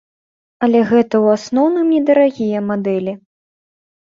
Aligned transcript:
Але 0.67 0.79
гэта 0.91 1.15
ў 1.23 1.35
асноўным 1.39 1.87
недарагія 1.95 2.59
мадэлі. 2.71 3.13